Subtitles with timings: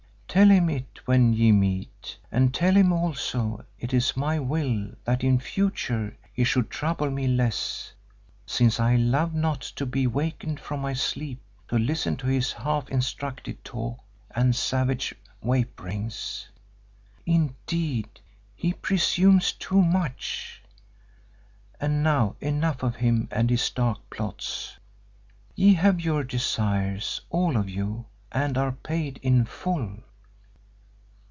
[0.31, 5.25] Tell him it when ye meet, and tell him also it is my will that
[5.25, 7.91] in future he should trouble me less,
[8.45, 12.87] since I love not to be wakened from my sleep to listen to his half
[12.87, 13.99] instructed talk
[14.33, 16.47] and savage vapourings.
[17.25, 18.21] Indeed,
[18.55, 20.61] he presumes too much.
[21.77, 24.77] And now enough of him and his dark plots.
[25.55, 29.97] Ye have your desires, all of you, and are paid in full."